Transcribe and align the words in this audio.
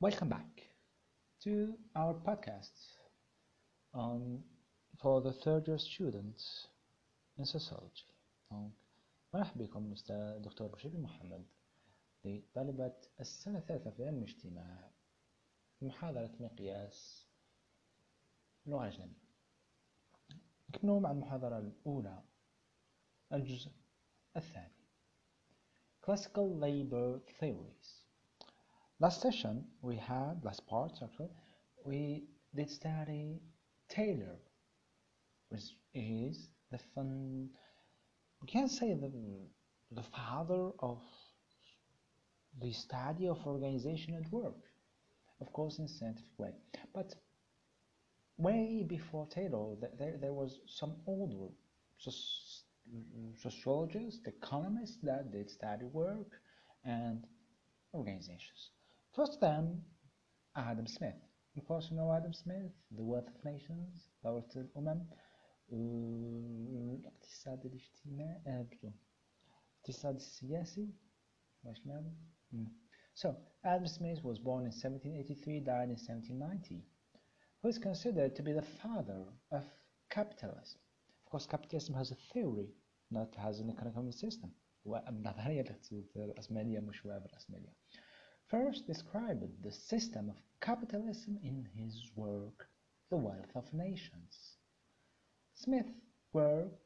Welcome 0.00 0.28
back 0.28 0.62
to 1.42 1.74
our 1.96 2.14
podcast 2.14 2.70
on 3.92 4.44
for 5.02 5.20
the 5.20 5.32
third 5.32 5.66
year 5.66 5.78
students 5.78 6.68
in 7.36 7.44
sociology. 7.44 8.06
مرحبا 9.34 9.64
بكم 9.64 9.86
الأستاذ 9.86 10.16
الدكتور 10.16 10.68
بشير 10.68 10.96
محمد 10.98 11.46
لطلبة 12.24 12.94
السنة 13.20 13.58
الثالثة 13.58 13.90
في 13.90 14.04
علم 14.06 14.18
الاجتماع 14.18 14.90
محاضرة 15.82 16.30
مقياس 16.40 17.26
لغة 18.66 18.86
أجنبية. 18.88 19.28
نكملوا 20.70 21.00
مع 21.00 21.10
المحاضرة 21.10 21.58
الأولى 21.58 22.22
الجزء 23.32 23.70
الثاني 24.36 24.72
Classical 26.06 26.48
Labor 26.62 27.20
Theories 27.40 27.97
Last 29.00 29.20
session 29.22 29.64
we 29.80 29.94
had, 29.94 30.44
last 30.44 30.66
part 30.66 30.90
actually, 31.00 31.30
we 31.84 32.24
did 32.52 32.68
study 32.68 33.40
Taylor, 33.88 34.36
which 35.50 35.62
is 35.94 36.48
the 36.72 36.78
fun, 36.96 37.48
we 38.42 38.48
can 38.48 38.68
say 38.68 38.94
the, 38.94 39.12
the 39.92 40.02
father 40.02 40.70
of 40.80 41.00
the 42.60 42.72
study 42.72 43.28
of 43.28 43.46
organization 43.46 44.14
at 44.14 44.32
work, 44.32 44.64
of 45.40 45.52
course 45.52 45.78
in 45.78 45.86
scientific 45.86 46.36
way. 46.36 46.54
But 46.92 47.14
way 48.36 48.84
before 48.88 49.28
Taylor, 49.28 49.76
there, 49.96 50.16
there 50.20 50.32
was 50.32 50.58
some 50.66 50.96
older 51.06 51.52
sociologists, 53.36 54.26
economists 54.26 54.98
that 55.04 55.30
did 55.30 55.48
study 55.50 55.84
work 55.84 56.40
and 56.84 57.24
organizations. 57.94 58.70
First 59.17 59.33
of 59.35 59.39
them, 59.39 59.83
Adam 60.55 60.87
Smith. 60.87 61.15
Of 61.57 61.65
course, 61.65 61.87
you 61.91 61.97
know 61.97 62.11
Adam 62.11 62.33
Smith, 62.33 62.71
The 62.91 63.03
Wealth 63.03 63.27
of 63.27 63.45
Nations, 63.45 64.09
دورة 64.23 64.49
الأمم, 64.55 65.07
الاقتصاد 65.71 67.65
الاجتماعي, 67.65 68.67
الاقتصاد 69.85 70.15
السياسي, 70.15 70.93
So, 73.15 73.35
Adam 73.63 73.87
Smith 73.87 74.21
was 74.23 74.37
born 74.39 74.65
in 74.65 74.71
1783, 74.71 75.61
died 75.61 75.89
in 75.89 75.95
1790, 75.95 76.83
who 77.61 77.69
is 77.69 77.77
considered 77.77 78.35
to 78.35 78.43
be 78.43 78.51
the 78.51 78.67
father 78.81 79.23
of 79.51 79.63
capitalism. 80.09 80.79
Of 81.25 81.31
course, 81.31 81.45
capitalism 81.45 81.95
has 81.95 82.11
a 82.11 82.17
theory, 82.33 82.73
not 83.11 83.33
has 83.35 83.59
an 83.59 83.69
economic 83.69 84.13
system. 84.13 84.51
النظرية 84.85 85.65
الرأسمالية 86.15 86.79
مش 86.79 87.05
الرأسمالية. 87.05 87.73
First 88.47 88.85
described 88.87 89.63
the 89.63 89.71
system 89.71 90.29
of 90.29 90.35
capitalism 90.61 91.39
in 91.43 91.67
his 91.75 92.11
work, 92.15 92.69
The 93.09 93.17
Wealth 93.17 93.55
of 93.55 93.73
Nations. 93.73 94.57
Smith's 95.55 95.99
work 96.33 96.79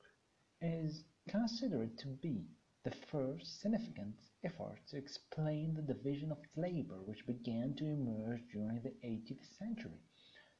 is 0.61 1.03
considered 1.29 1.97
to 1.99 2.07
be 2.07 2.45
the 2.83 2.95
first 3.11 3.59
significant 3.59 4.15
effort 4.43 4.79
to 4.87 4.97
explain 4.97 5.73
the 5.73 5.93
division 5.93 6.31
of 6.31 6.37
labor 6.55 7.01
which 7.05 7.27
began 7.27 7.73
to 7.75 7.85
emerge 7.85 8.41
during 8.53 8.81
the 8.81 8.93
18th 9.05 9.57
century. 9.59 9.99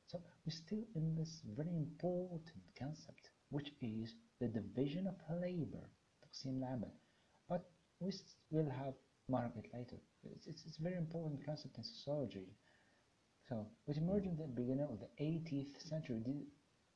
So 0.08 0.22
we're 0.46 0.52
still 0.52 0.84
in 0.96 1.16
this 1.16 1.42
very 1.56 1.76
important 1.76 2.64
concept, 2.78 3.30
which 3.50 3.72
is 3.82 4.14
the 4.40 4.48
division 4.48 5.08
of 5.08 5.16
labor, 5.42 5.90
تقسيم 6.22 6.60
العمل. 6.60 6.92
But 7.50 7.70
we 8.00 8.12
will 8.52 8.70
have 8.70 8.94
market 9.30 9.66
later. 9.74 9.98
It's, 10.24 10.48
it's, 10.48 10.66
it's, 10.66 10.80
a 10.80 10.82
very 10.82 10.96
important 10.96 11.46
concept 11.46 11.78
in 11.78 11.84
sociology. 11.84 12.48
So, 13.48 13.68
it 13.88 13.98
emerged 13.98 14.26
in 14.26 14.36
the 14.36 14.48
beginning 14.48 14.88
of 14.90 15.00
the 15.00 15.24
18th 15.24 15.88
century, 15.88 16.20
دي 16.20 16.48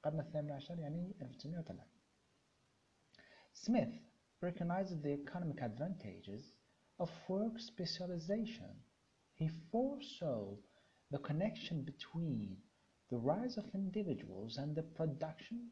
القرن 0.05 0.19
الثامن 0.19 0.51
عشر 0.51 0.79
يعني 0.79 1.15
1903. 1.21 1.85
Smith 3.53 3.93
recognized 4.41 5.03
the 5.03 5.11
economic 5.11 5.61
advantages 5.61 6.53
of 6.99 7.09
work 7.27 7.59
specialization. 7.59 8.71
He 9.35 9.49
foresaw 9.71 10.55
the 11.11 11.19
connection 11.19 11.83
between 11.83 12.57
the 13.09 13.17
rise 13.17 13.57
of 13.57 13.65
individuals 13.73 14.57
and 14.57 14.75
the 14.75 14.83
production 14.83 15.69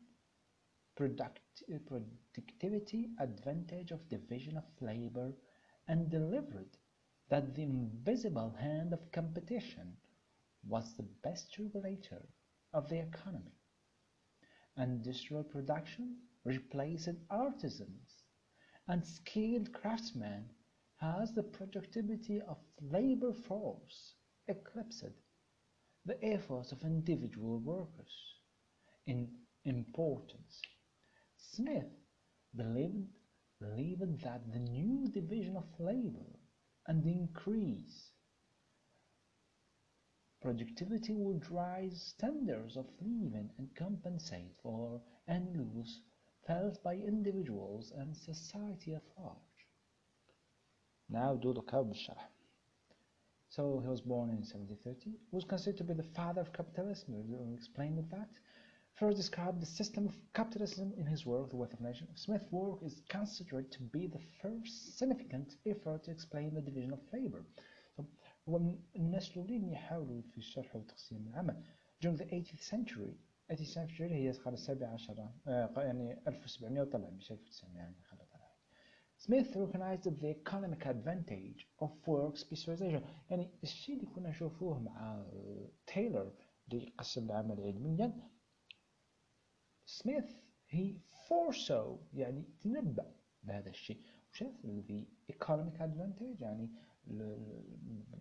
product, 0.95 1.63
productivity 1.87 3.09
advantage 3.19 3.91
of 3.91 4.09
division 4.09 4.57
of 4.57 4.65
labor 4.81 5.31
and 5.87 6.09
delivered 6.09 6.77
that 7.28 7.54
the 7.54 7.62
invisible 7.62 8.54
hand 8.60 8.92
of 8.92 9.12
competition 9.12 9.96
was 10.66 10.94
the 10.96 11.06
best 11.22 11.56
regulator 11.58 12.22
of 12.72 12.88
the 12.88 12.98
economy. 12.98 13.58
Industrial 14.76 15.44
production 15.44 16.16
replaced 16.44 17.08
artisans, 17.30 18.24
and 18.88 19.04
skilled 19.04 19.72
craftsmen 19.72 20.44
as 21.00 21.32
the 21.32 21.42
productivity 21.42 22.40
of 22.42 22.58
labor 22.80 23.32
force 23.32 24.14
eclipsed 24.48 25.14
the 26.04 26.22
efforts 26.22 26.70
of 26.72 26.82
individual 26.84 27.58
workers 27.60 28.14
in 29.06 29.28
importance. 29.64 30.60
Smith 31.38 31.90
believed 32.54 33.08
believed 33.60 34.20
that 34.22 34.42
the 34.52 34.58
new 34.58 35.08
division 35.08 35.56
of 35.56 35.64
labor 35.78 36.26
and 36.86 37.06
increase. 37.06 38.10
Productivity 40.42 41.14
would 41.14 41.50
rise 41.50 42.14
standards 42.16 42.76
of 42.76 42.86
living 43.00 43.50
and 43.58 43.74
compensate 43.74 44.52
for 44.62 45.00
any 45.26 45.54
loss 45.54 46.00
felt 46.46 46.82
by 46.82 46.94
individuals 46.96 47.92
and 47.96 48.14
society 48.14 48.94
at 48.94 49.02
large. 49.18 49.38
Now 51.08 51.36
Dudu 51.36 51.64
Kabshah. 51.64 52.18
So 53.48 53.80
he 53.80 53.88
was 53.88 54.00
born 54.00 54.30
in 54.30 54.42
1730, 54.42 55.16
was 55.30 55.44
considered 55.44 55.78
to 55.78 55.84
be 55.84 55.94
the 55.94 56.10
father 56.14 56.40
of 56.40 56.52
capitalism. 56.52 57.14
Explained 57.54 58.04
that. 58.10 58.28
First 58.99 59.17
described 59.17 59.61
the 59.61 59.65
system 59.65 60.07
of 60.07 60.15
capitalism 60.33 60.93
in 60.97 61.05
his 61.05 61.25
work, 61.25 61.49
The 61.49 61.55
Wealth 61.55 61.73
of 61.73 61.79
Nations. 61.79 62.09
Smith's 62.25 62.51
work 62.51 62.79
is 62.83 63.01
considered 63.09 63.71
to 63.71 63.81
be 63.81 64.07
the 64.07 64.19
first 64.41 64.97
significant 64.97 65.55
effort 65.65 66.03
to 66.03 66.11
explain 66.11 66.53
the 66.53 66.61
division 66.61 66.91
of 66.93 66.99
labor. 67.13 67.45
So, 67.95 68.05
الناس 68.95 69.31
الأولين 69.31 69.69
يحاولوا 69.69 70.21
في 70.21 70.37
الشرح 70.37 70.75
وتقسيم 70.75 71.27
العمل. 71.27 71.63
During 72.01 72.17
the 72.17 72.25
18th 72.25 72.63
century, 72.63 73.15
18th 73.51 73.73
century 73.73 74.11
هي 74.11 74.29
القرن 74.29 74.53
السابع 74.53 74.87
عشر 74.87 75.29
يعني 75.77 76.19
1700 76.27 76.81
وطلع 76.81 77.09
مش 77.09 77.31
1900 77.31 77.77
يعني 77.77 77.95
خلى 78.03 78.25
طلع. 78.31 78.49
Smith 79.17 79.55
recognized 79.55 80.09
the 80.21 80.29
economic 80.29 80.85
advantage 80.85 81.67
of 81.81 81.89
work 82.07 82.37
specialization 82.37 83.01
يعني 83.29 83.49
الشيء 83.63 83.95
اللي 83.95 84.05
كنا 84.05 84.29
نشوفوه 84.29 84.79
مع 84.79 85.25
تايلور 85.87 86.33
اللي 86.71 86.83
يقسم 86.83 87.25
العمل 87.25 87.61
علميا 87.61 88.13
سميث 89.86 90.24
هي 90.68 90.96
فورسو 91.28 91.98
يعني 92.14 92.44
تنبأ 92.60 93.14
بهذا 93.42 93.70
الشيء. 93.70 94.00
وشاف 94.32 94.64
الذي 94.64 95.08
ايكونوميك 95.30 95.80
ادفانتج 95.80 96.40
يعني 96.40 96.70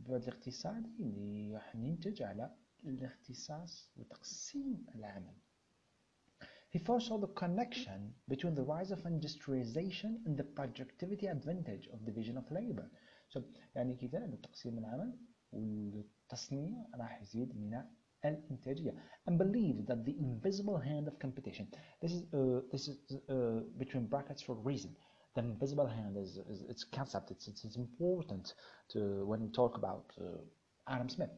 بعد 0.08 0.22
الاقتصادي 0.28 0.90
اللي 1.00 1.54
راح 1.54 1.76
ينتج 1.76 2.22
على 2.24 2.56
الاختصاص 2.86 3.92
وتقسيم 3.98 4.86
العمل. 4.96 5.34
He 6.76 6.80
foresaw 6.80 7.18
the 7.20 7.34
connection 7.44 8.00
between 8.28 8.56
the 8.56 8.64
rise 8.64 8.92
of 8.92 9.06
industrialization 9.06 10.12
and 10.26 10.36
the 10.36 10.48
productivity 10.58 11.28
advantage 11.28 11.88
of 11.94 12.04
division 12.06 12.36
of 12.38 12.52
labor. 12.52 12.88
So, 13.30 13.42
يعني 13.76 13.96
كذا 13.96 14.26
انه 14.26 14.36
تقسيم 14.36 14.78
العمل 14.78 15.18
والتصنيع 15.52 16.86
راح 16.96 17.22
يزيد 17.22 17.56
من 17.56 17.84
الإنتاجية 18.25 18.95
and 19.31 19.39
believe 19.39 19.87
that 19.87 20.05
the 20.05 20.15
invisible 20.19 20.79
hand 20.79 21.09
of 21.09 21.19
competition 21.19 21.67
this 22.03 22.13
is 22.13 22.23
uh, 22.35 22.61
this 22.73 22.89
is 22.89 22.97
uh, 23.31 23.61
between 23.79 24.07
brackets 24.07 24.43
for 24.43 24.53
a 24.53 24.63
reason 24.71 24.91
the 25.35 25.41
invisible 25.41 25.87
hand 25.87 26.17
is, 26.17 26.39
is 26.53 26.63
its 26.73 26.85
concept 26.85 27.31
it's, 27.31 27.47
it's, 27.49 27.65
it's 27.65 27.77
important 27.77 28.55
to 28.93 29.25
when 29.31 29.41
we 29.41 29.49
talk 29.49 29.77
about 29.77 30.07
uh, 30.21 30.25
Adam 30.95 31.09
Smith 31.09 31.31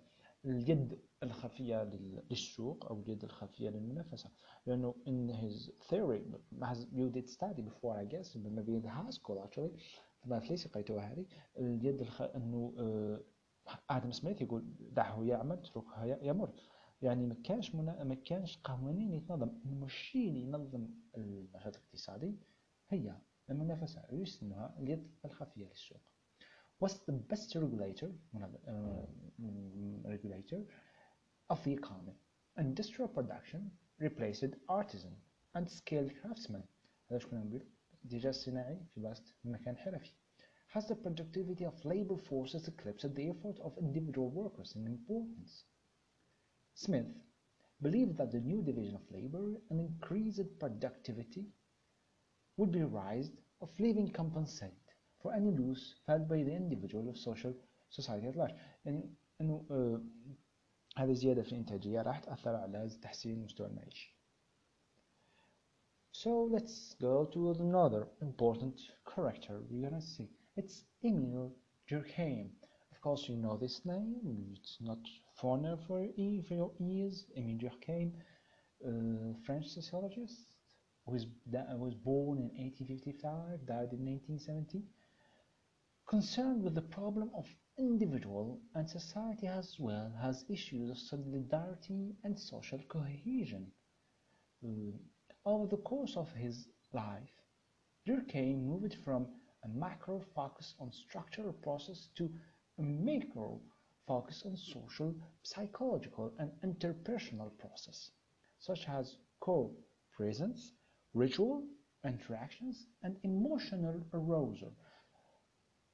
اليد 0.45 0.99
الخفية 1.23 1.91
للسوق 2.31 2.87
أو 2.87 3.01
اليد 3.01 3.25
الخفية 3.25 3.71
للمنافسة 3.71 4.31
لأنه 4.67 4.95
in 5.07 5.29
his 5.35 5.71
theory 5.91 6.23
as 6.63 6.87
you 6.93 7.11
did 7.11 7.29
study 7.29 7.63
before 7.63 7.95
I 7.99 8.05
guess 8.05 8.37
maybe 8.37 8.75
in 8.77 8.83
the 8.83 8.89
high 8.89 9.11
school 9.11 9.43
actually 9.45 9.71
ما 10.25 10.39
ليس 10.51 10.67
قريتوها 10.69 11.13
هذه 11.13 11.27
اليد 11.59 12.01
الخ... 12.01 12.23
أنه 12.23 12.73
آدم 13.91 14.11
سميث 14.11 14.43
يقول 14.43 14.65
دعه 14.93 15.25
يعمل 15.25 15.59
اتركه 15.59 16.05
يمر 16.23 16.51
يعني 17.02 17.26
ما 17.26 17.36
كانش 17.44 17.76
منا... 17.76 18.04
ما 18.04 18.16
كانش 18.16 18.58
قوانين 18.64 19.14
يتنظم 19.14 19.50
المشي 19.66 20.28
اللي 20.28 20.42
ينظم 20.42 20.88
النشاط 21.18 21.76
الاقتصادي 21.76 22.36
هي 22.90 23.16
المنافسة 23.50 24.04
يسمها 24.12 24.76
اليد 24.80 25.12
الخفية 25.26 25.66
للسوق 25.68 26.02
was 26.86 26.92
the 26.92 27.14
best 27.32 27.56
regulator 27.56 28.10
uh, 28.36 29.06
regulator 30.16 30.62
of 31.50 31.64
the 31.64 31.72
economy 31.80 32.16
industrial 32.58 33.08
production 33.18 33.62
replaced 34.00 34.52
artisan 34.70 35.16
and 35.56 35.70
skilled 35.70 36.12
craftsmen 36.22 36.64
هذا 37.12 37.20
شكون 37.20 37.40
نقول 37.40 37.64
ديجا 38.04 38.30
الصناعي 38.30 38.80
في 38.94 39.00
بلاصة 39.00 39.34
المكان 39.46 39.78
حرفي 39.78 40.12
has 40.76 40.84
the 40.84 40.96
productivity 40.96 41.66
of 41.66 41.86
labor 41.86 42.18
forces 42.18 42.68
eclipsed 42.68 43.16
the 43.16 43.30
effort 43.30 43.60
of 43.60 43.72
individual 43.78 44.30
workers 44.32 44.76
in 44.76 44.86
importance 44.88 45.66
Smith 46.76 47.08
believed 47.82 48.18
that 48.18 48.32
the 48.32 48.40
new 48.42 48.62
division 48.62 48.96
of 48.96 49.12
labor 49.12 49.56
and 49.70 49.80
increased 49.80 50.60
productivity 50.60 51.46
would 52.58 52.72
be 52.72 52.84
raised 52.84 53.32
of 53.62 53.70
living 53.80 54.10
compensate 54.12 54.86
for 55.22 55.34
any 55.34 55.52
loss 55.52 55.96
felt 56.06 56.28
by 56.28 56.44
the 56.44 56.54
individual 56.54 57.10
of 57.10 57.18
social 57.18 57.54
society 57.90 58.28
at 58.28 58.36
large 58.36 58.54
يعني 58.86 59.10
انه 59.42 59.66
uh, 59.70 60.00
هذه 60.98 61.12
الزيادة 61.12 61.44
في 61.44 61.52
الإنتاجية 61.52 62.02
راح 62.02 62.20
تأثر 62.20 62.56
على 62.56 62.90
تحسين 63.02 63.44
مستوى 63.44 63.68
المعيشة. 63.68 64.16
So 66.12 66.30
let's 66.52 66.94
go 67.02 67.26
to 67.26 67.52
another 67.52 68.08
important 68.22 68.80
character 69.16 69.62
we're 69.70 69.90
gonna 69.90 70.02
see. 70.02 70.30
It's 70.56 70.84
Emile 71.04 71.52
Durkheim. 71.90 72.50
Of 72.92 73.02
course 73.02 73.30
you 73.30 73.38
know 73.38 73.58
this 73.58 73.86
name, 73.86 74.56
it's 74.56 74.78
not 74.82 75.04
for, 75.36 76.02
e 76.16 76.42
your 76.50 76.72
ears. 76.80 77.26
Emile 77.36 77.58
Durkheim, 77.58 78.14
uh, 78.86 79.34
French 79.46 79.68
sociologist, 79.68 80.56
who 81.06 81.12
was 81.12 81.26
was 81.78 81.94
born 81.94 82.38
in 82.38 82.50
1855, 82.56 83.66
died 83.66 83.92
in 83.92 84.06
1970. 84.06 84.84
Concerned 86.08 86.64
with 86.64 86.74
the 86.74 86.82
problem 86.82 87.32
of 87.36 87.48
individual 87.78 88.62
and 88.76 88.90
society 88.90 89.48
as 89.48 89.76
well 89.78 90.14
as 90.24 90.46
issues 90.48 90.90
of 90.90 90.98
solidarity 90.98 92.16
and 92.24 92.40
social 92.40 92.80
cohesion. 92.88 93.72
Uh, 94.64 94.92
over 95.46 95.68
the 95.68 95.84
course 95.84 96.16
of 96.16 96.32
his 96.32 96.68
life, 96.94 97.36
Durkheim 98.08 98.64
moved 98.64 98.96
from 99.04 99.28
a 99.64 99.68
macro 99.68 100.22
focus 100.34 100.76
on 100.80 100.92
structural 100.94 101.52
process 101.52 102.08
to 102.16 102.30
a 102.78 102.82
micro 102.82 103.60
focus 104.08 104.44
on 104.46 104.56
social, 104.56 105.14
psychological, 105.44 106.34
and 106.40 106.52
interpersonal 106.64 107.58
process, 107.58 108.12
such 108.60 108.88
as 108.88 109.18
co-presence, 109.40 110.74
ritual, 111.14 111.64
interactions, 112.04 112.88
and 113.04 113.18
emotional 113.24 114.02
arousal. 114.14 114.76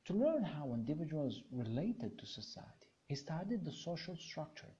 To 0.05 0.13
learn 0.13 0.43
how 0.43 0.73
individuals 0.73 1.41
related 1.51 2.17
to 2.17 2.25
society, 2.25 2.87
he 3.07 3.15
studied 3.15 3.63
the 3.63 3.71
social 3.71 4.15
structure, 4.17 4.73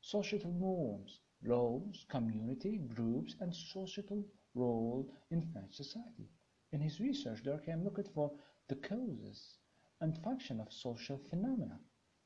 societal 0.00 0.52
norms, 0.52 1.20
laws, 1.42 2.06
community, 2.08 2.78
groups, 2.78 3.34
and 3.40 3.54
societal 3.54 4.24
role 4.54 5.10
in 5.30 5.42
French 5.52 5.74
society. 5.74 6.30
In 6.72 6.80
his 6.80 7.00
research, 7.00 7.42
Durkheim 7.42 7.84
looked 7.84 8.08
for 8.14 8.32
the 8.68 8.76
causes 8.76 9.58
and 10.00 10.16
function 10.22 10.60
of 10.60 10.72
social 10.72 11.18
phenomena. 11.30 11.80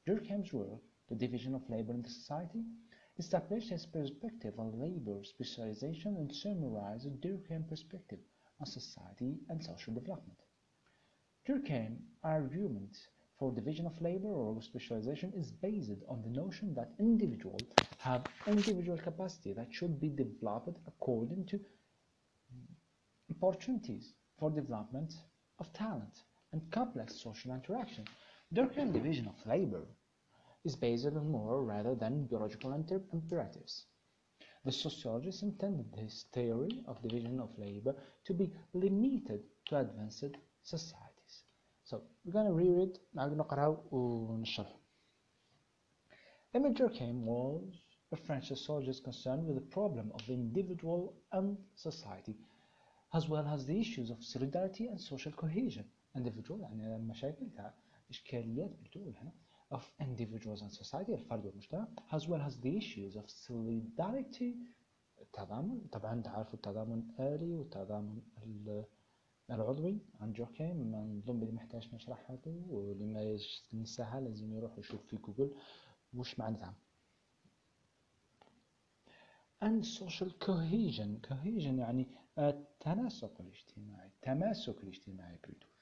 Durkheim's 0.06 0.52
work, 0.52 0.80
The 1.08 1.14
Division 1.14 1.54
of 1.54 1.68
Labor 1.70 1.92
in 1.92 2.02
the 2.02 2.10
Society, 2.10 2.64
established 3.18 3.70
his 3.70 3.86
perspective 3.86 4.58
on 4.58 4.80
labor 4.80 5.22
specialization 5.22 6.16
and 6.16 6.34
summarized 6.34 7.20
Durkheim's 7.20 7.68
perspective 7.68 8.18
on 8.58 8.66
society 8.66 9.38
and 9.48 9.62
social 9.62 9.94
development. 9.94 10.38
Durkheim's 11.46 12.02
argument 12.24 12.96
for 13.38 13.52
division 13.52 13.86
of 13.86 14.00
labor 14.00 14.28
or 14.28 14.60
specialization 14.62 15.32
is 15.34 15.52
based 15.52 16.02
on 16.08 16.22
the 16.22 16.30
notion 16.30 16.74
that 16.74 16.92
individuals 16.98 17.62
have 17.98 18.24
individual 18.46 18.98
capacity 18.98 19.52
that 19.52 19.72
should 19.72 20.00
be 20.00 20.08
developed 20.08 20.78
according 20.86 21.46
to 21.46 21.60
opportunities 23.30 24.14
for 24.38 24.50
development 24.50 25.14
of 25.58 25.72
talent 25.72 26.22
and 26.52 26.70
complex 26.70 27.20
social 27.20 27.52
interaction. 27.52 28.04
Durkheim's 28.53 28.93
division 28.93 29.27
of 29.27 29.45
labor 29.45 29.87
is 30.63 30.75
based 30.75 31.05
on 31.05 31.31
moral 31.31 31.61
rather 31.63 31.95
than 31.95 32.25
biological 32.25 32.73
imperatives. 32.73 33.85
The 34.65 34.71
sociologist 34.71 35.43
intended 35.43 35.95
his 35.95 36.25
theory 36.33 36.83
of 36.87 37.01
division 37.01 37.39
of 37.39 37.57
labor 37.57 37.95
to 38.25 38.33
be 38.33 38.51
limited 38.73 39.43
to 39.67 39.77
advanced 39.77 40.35
society. 40.63 41.17
So 41.85 42.03
we're 42.25 42.33
going 42.33 42.47
to 42.47 42.53
reread 42.53 42.99
نعاود 43.15 43.37
نقراو 43.37 43.77
ونشرح. 43.91 44.75
Emile 46.53 46.73
Durkheim 46.73 47.23
was 47.23 47.63
a 48.11 48.17
French 48.17 48.47
sociologist 48.47 49.03
concerned 49.03 49.45
with 49.45 49.55
the 49.55 49.69
problem 49.77 50.11
of 50.13 50.25
the 50.25 50.33
individual 50.33 51.13
and 51.31 51.57
society 51.75 52.35
as 53.13 53.29
well 53.29 53.47
as 53.47 53.65
the 53.65 53.79
issues 53.79 54.09
of 54.09 54.23
solidarity 54.23 54.87
and 54.87 54.99
social 54.99 55.31
cohesion. 55.31 55.85
Individual 56.15 56.59
يعني 56.59 56.95
المشاكل 56.95 57.49
تاع 57.55 57.73
إشكاليات 58.12 58.70
هنا 58.96 59.32
of 59.74 59.82
individuals 60.02 60.60
and 60.62 60.72
society 60.82 61.10
الفرد 61.10 61.46
والمجتمع 61.46 61.88
as 62.12 62.20
well 62.20 62.42
as 62.50 62.54
the 62.64 62.76
issues 62.82 63.16
of 63.16 63.26
solidarity 63.30 64.56
التضامن 65.20 65.80
طبعا 65.92 66.22
تعرفوا 66.22 66.54
التضامن 66.54 66.98
الآلي 67.10 67.54
والتضامن 67.54 68.22
العضوي. 69.50 69.98
عن 70.20 70.32
جوكيم 70.32 70.76
ما 70.90 71.04
نظن 71.04 71.40
بلي 71.40 71.52
محتاج 71.52 71.94
نشرحها 71.94 72.38
له 72.46 72.64
واللي 72.68 73.06
ما 73.06 73.38
ننساها 73.72 74.20
لازم 74.20 74.52
يروح 74.52 74.78
يشوف 74.78 75.06
في 75.06 75.16
جوجل 75.16 75.54
وش 76.14 76.38
معناتها 76.38 76.74
and 79.64 79.84
social 79.84 80.30
cohesion 80.46 81.20
cohesion 81.28 81.78
يعني 81.78 82.06
التناسق 82.38 83.40
الاجتماعي 83.40 84.06
التماسك 84.08 84.82
الاجتماعي 84.82 85.38
plutôt 85.46 85.72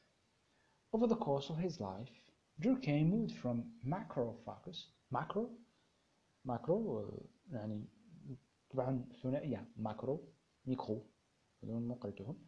over 0.96 1.06
the 1.06 1.16
course 1.16 1.50
of 1.50 1.56
his 1.66 1.80
life 1.80 2.19
Durkheim 2.61 3.09
moved 3.09 3.35
from 3.41 3.57
macro 3.83 4.37
focus 4.45 4.77
macro 5.11 5.49
macro 6.45 7.11
يعني 7.51 7.85
طبعا 8.69 9.05
ثنائية 9.23 9.67
ماكرو 9.77 10.33
ميكرو 10.65 11.05
هذول 11.63 11.81
ما 11.81 11.95
قريتهم 11.95 12.45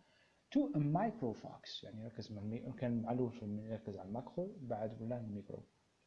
to 0.56 0.60
a 0.76 0.80
micro 0.80 1.34
focus 1.34 1.84
يعني 1.84 2.04
يركز 2.04 2.32
مع 2.32 2.42
المي... 2.42 2.74
كان 2.80 3.02
معلول 3.02 3.32
في 3.32 3.46
يركز 3.46 3.98
على 3.98 4.08
الماكرو 4.08 4.58
بعد 4.62 5.02
ولا 5.02 5.18
الميكرو 5.18 5.64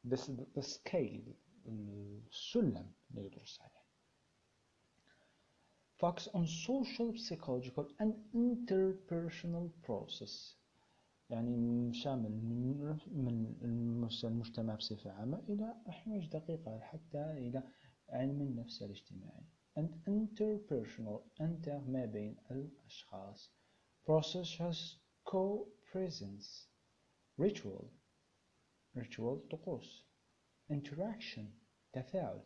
this 0.08 0.18
is 0.20 0.58
the 0.58 0.62
scale 0.62 1.34
السلم 1.66 2.92
اللي 3.10 3.26
يدرس 3.26 3.60
عليه 3.60 3.80
focus 6.02 6.28
on 6.28 6.46
social 6.46 7.12
psychological 7.18 7.84
and 8.00 8.12
interpersonal 8.34 9.68
process 9.86 10.56
يعني 11.29 11.93
شامل 11.93 12.31
من 13.11 13.55
المجتمع 14.23 14.75
بصفة 14.75 15.11
عامة 15.11 15.43
إلى 15.49 15.75
أحواج 15.89 16.29
دقيقة 16.29 16.79
حتى 16.79 17.31
إلى 17.31 17.63
علم 18.09 18.41
النفس 18.41 18.81
الاجتماعي. 18.81 19.43
And 19.79 19.89
interpersonal 20.09 21.41
انتر 21.41 21.81
ما 21.81 22.05
بين 22.05 22.37
الأشخاص. 22.51 23.51
Process 24.05 24.59
has 24.59 24.77
co-presence. 25.25 26.69
Ritual 27.41 27.85
ritual 28.97 29.49
طقوس. 29.51 30.05
Interaction 30.71 31.45
تفاعل. 31.93 32.43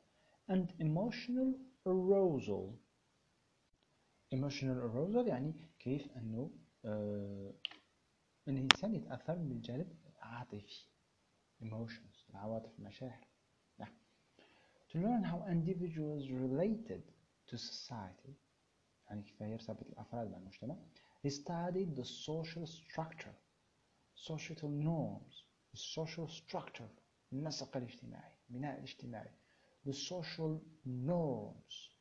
And 0.52 0.68
emotional 0.82 1.60
arousal. 1.86 2.74
Emotional 4.34 4.80
arousal 4.90 5.28
يعني 5.28 5.54
كيف 5.80 6.18
أنه 6.18 6.52
آه 8.49 8.50
الإنسان 8.50 8.95
يتأثر 8.95 9.38
من 9.38 9.53
الجانب 9.53 9.97
العاطفي 10.07 10.85
emotions 11.62 12.31
العواطف 12.31 12.79
المشاعر 12.79 13.26
نعم 13.79 13.93
to 14.93 14.99
learn 14.99 15.25
how 15.25 15.47
individuals 15.50 16.31
related 16.31 17.03
to 17.50 17.57
society 17.57 18.33
يعني 19.09 19.23
كيف 19.23 19.41
يرتبط 19.41 19.87
الأفراد 19.87 20.31
مع 20.31 20.37
المجتمع 20.38 20.76
he 21.26 21.31
studied 21.31 21.97
the 21.97 22.05
social 22.05 22.67
structure 22.67 23.35
societal 24.14 24.69
norms 24.71 25.45
the 25.75 25.81
social 25.81 26.29
structure 26.29 26.91
النسق 27.33 27.76
الاجتماعي 27.76 28.33
البناء 28.50 28.79
الاجتماعي 28.79 29.31
the 29.88 29.93
social 29.93 30.59
norms 30.87 31.95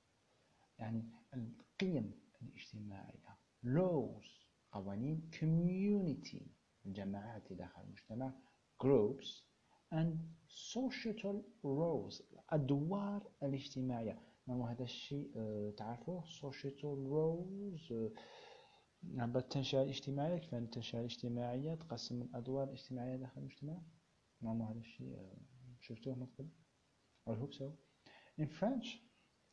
يعني 0.79 1.03
القيم 1.33 2.19
الاجتماعية 2.41 3.37
laws 3.65 4.36
قوانين 4.72 5.30
community 5.32 6.42
الجماعات 6.86 7.52
داخل 7.52 7.82
المجتمع 7.82 8.32
groups 8.84 9.42
and 9.94 10.16
societal 10.48 11.36
roles 11.64 12.22
الأدوار 12.32 13.30
الاجتماعية. 13.42 14.22
ما 14.46 14.72
هذا 14.72 14.84
الشيء؟ 14.84 15.32
تعرفوه؟ 15.76 16.24
societal 16.24 16.96
roles 17.12 17.92
نعم 19.02 19.36
التنشئة 19.36 19.82
الاجتماعية. 19.82 20.38
كيف 20.38 20.54
التنشئة 20.54 20.98
الاجتماعية 21.00 21.74
تقسم 21.74 22.22
الأدوار 22.22 22.64
الاجتماعية 22.64 23.16
داخل 23.16 23.40
المجتمع؟ 23.40 23.82
نورمال 24.42 24.66
هذا 24.66 24.78
الشيء؟ 24.78 25.16
شفتوه 25.80 26.14
من 26.14 26.26
قبل؟ 26.26 26.48
I 27.30 27.34
hope 27.34 27.54
so. 27.54 27.66
In 28.40 28.46
French 28.46 28.86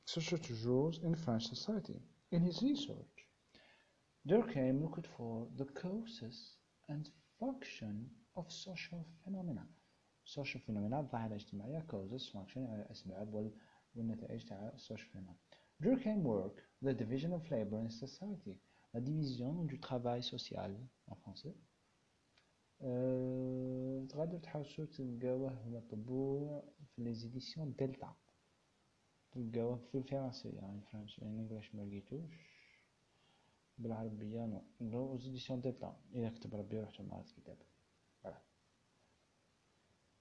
such 0.06 0.32
rules 0.66 1.00
in 1.08 1.16
French 1.16 1.46
society. 1.56 2.00
In 2.32 2.42
his 2.48 2.58
research 2.62 3.15
Durkheim 4.28 4.82
looked 4.82 5.08
for 5.16 5.48
the 5.56 5.66
causes 5.66 6.58
and 6.90 7.10
function 7.40 8.10
of 8.36 8.52
social 8.52 9.06
phenomena 9.24 9.68
social 10.24 10.62
phenomena 10.66 11.00
الظاهرة 11.00 11.28
الاجتماعية 11.28 11.86
causes 11.92 12.30
function 12.34 12.58
الأسباب 12.58 13.52
والنتائج 13.96 14.46
تاع 14.46 14.74
social 14.78 15.06
phenomena 15.14 15.36
Durkheim 15.84 16.24
work 16.24 16.64
the 16.82 16.94
division 16.94 17.34
of 17.34 17.52
labor 17.52 17.80
in 17.82 17.90
society 17.90 18.58
la 18.94 19.00
division 19.00 19.66
du 19.66 19.78
travail 19.80 20.24
social 20.24 20.72
en 21.12 21.16
français 21.16 21.56
أه 22.82 24.06
تقدر 24.10 24.38
تحوسو 24.38 24.86
تلقاوه 24.86 25.70
مطبوع 25.70 26.64
في 26.96 27.04
لي 27.04 27.14
زيديسيون 27.14 27.76
دلتا 27.80 28.16
تلقاوه 29.32 29.78
في 29.78 29.98
الفرنسية 29.98 30.50
يعني 30.60 30.82
فرنسي 30.82 31.22
يعني 31.22 31.40
انجلش 31.40 31.76
ملقيتوش 31.76 32.55
بالعربية 33.79 34.63
نو 34.81 35.17
زيديسيون 35.17 35.61
دلتا 35.61 35.97
إذا 36.15 36.31
كتب 36.31 36.55
ربي 36.55 36.81
روح 36.81 37.01
مع 37.01 37.21
الكتاب 37.21 37.57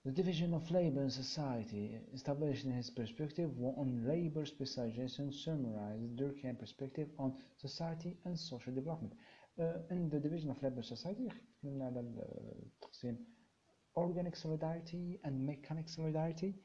The 0.06 0.12
division 0.12 0.54
of 0.54 0.72
labor 0.72 1.04
in 1.04 1.10
society, 1.10 2.00
established 2.13 2.63
in 2.63 2.72
his 2.72 2.89
perspective 2.89 3.51
on 3.82 4.08
labor 4.08 4.46
specialization, 4.46 5.34
summarized 5.34 6.16
Durkheim 6.16 6.58
perspective 6.58 7.10
on 7.20 7.36
society 7.58 8.18
and 8.24 8.39
social 8.39 8.74
development. 8.74 9.13
Uh, 9.60 9.74
in 9.92 10.10
the 10.10 10.20
division 10.20 10.50
of 10.51 10.63
labor 10.63 10.84
society, 10.84 11.30
تكلمنا 11.62 11.86
على 11.86 12.00
التقسيم 12.00 13.18
organic 13.98 14.36
solidarity 14.36 15.20
and 15.25 15.46
mechanic 15.46 15.89
solidarity. 15.89 16.56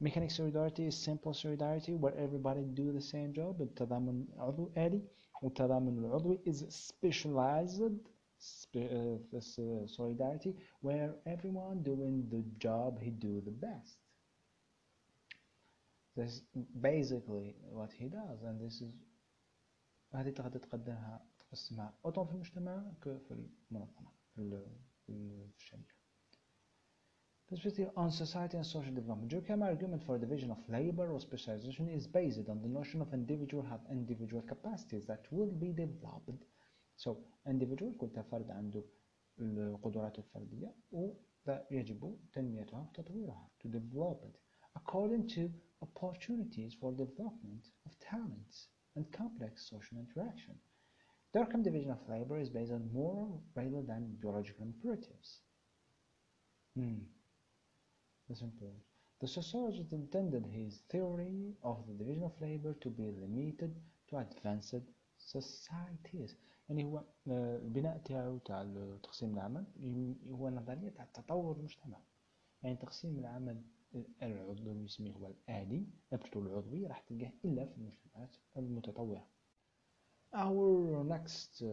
Mechanic 0.00 0.30
solidarity 0.30 0.86
is 0.86 0.96
simple 0.96 1.32
solidarity 1.32 1.94
where 1.94 2.16
everybody 2.16 2.64
do 2.64 2.92
the 2.92 3.00
same 3.00 3.32
job. 3.32 3.60
التضامن 3.60 4.26
العضوي 4.34 4.72
آلي 4.76 5.02
والتضامن 5.42 5.98
العضوي 5.98 6.38
is 6.46 6.58
specialized 6.88 7.82
uh, 8.76 9.18
this 9.32 9.58
uh, 9.58 9.86
solidarity 9.86 10.54
where 10.80 11.10
everyone 11.26 11.82
doing 11.82 12.28
the 12.30 12.42
job 12.58 12.98
he 12.98 13.10
do 13.10 13.40
the 13.48 13.56
best 13.66 13.98
this 16.16 16.30
is 16.32 16.42
basically 16.80 17.54
what 17.78 17.90
he 17.92 18.06
does 18.08 18.42
and 18.42 18.60
this 18.60 18.80
is 18.80 18.92
هذه 20.14 20.30
تقدر 20.30 20.58
تقدرها 20.58 21.26
تقسمها 21.38 21.94
أوطن 22.04 22.24
في 22.24 22.32
المجتمع 22.32 22.92
كفي 23.02 23.46
المنظمة 23.70 24.10
في 24.36 24.62
الشركة 25.56 25.94
Perspective 27.50 27.90
on 27.96 28.12
society 28.12 28.56
and 28.56 28.64
social 28.64 28.94
development. 28.94 29.32
Durkheim 29.32 29.62
argument 29.62 30.04
for 30.04 30.16
division 30.18 30.52
of 30.52 30.58
labor 30.68 31.10
or 31.10 31.18
specialization 31.18 31.88
is 31.88 32.06
based 32.06 32.48
on 32.48 32.62
the 32.62 32.68
notion 32.68 33.02
of 33.02 33.12
individual 33.12 33.64
have 33.64 33.80
individual 33.90 34.42
capacities 34.42 35.04
that 35.06 35.26
will 35.32 35.50
be 35.50 35.72
developed 35.72 36.44
So 36.96 37.16
individual 37.46 37.92
كل 37.98 38.22
فرد 38.30 38.50
عنده 38.50 38.84
القدرات 39.40 40.18
الفردية 40.18 40.74
ويجب 40.92 42.18
تنميتها 42.32 42.80
وتطويرها 42.80 43.50
to 43.62 43.68
develop 43.68 44.24
it 44.24 44.36
according 44.76 45.26
to 45.26 45.50
opportunities 45.82 46.74
for 46.74 46.92
development 46.92 47.64
of 47.86 47.98
talents 47.98 48.68
and 48.96 49.10
complex 49.12 49.68
social 49.70 49.98
interaction. 49.98 50.54
Durkheim 51.34 51.62
division 51.64 51.90
of 51.90 52.08
labor 52.08 52.38
is 52.38 52.50
based 52.50 52.72
on 52.72 52.92
moral 52.92 53.42
rather 53.56 53.82
than 53.82 54.16
biological 54.22 54.64
imperatives. 54.64 55.40
Hmm. 56.76 56.98
That's 58.28 58.42
important. 58.42 58.82
The 59.20 59.28
sociologist 59.28 59.92
intended 59.92 60.46
his 60.46 60.82
theory 60.90 61.54
of 61.62 61.84
the 61.86 61.94
division 61.94 62.24
of 62.24 62.32
labor 62.40 62.74
to 62.80 62.88
be 62.88 63.12
limited 63.20 63.74
to 64.08 64.18
advanced 64.18 64.82
societies. 65.18 66.36
يعني 66.68 66.84
هو 66.84 67.04
البناء 67.28 67.98
تاعو 67.98 68.38
تاع 68.38 68.66
تقسيم 69.02 69.34
العمل 69.34 69.64
هو 70.30 70.50
نظرية 70.50 70.88
تاع 70.88 71.04
تطور 71.04 71.56
المجتمع 71.56 71.98
يعني 72.62 72.76
تقسيم 72.76 73.18
العمل 73.18 73.62
العضوي 74.22 74.84
يسميه 74.84 75.12
هو 75.12 75.26
الآلي 75.26 75.86
نبتو 76.12 76.40
العضوي 76.40 76.86
راح 76.86 77.00
تلقاه 77.00 77.32
إلا 77.44 77.66
في 77.66 77.76
المجتمعات 77.76 78.36
المتطورة 78.56 79.26
Our 80.32 81.02
next 81.02 81.60
uh, 81.60 81.68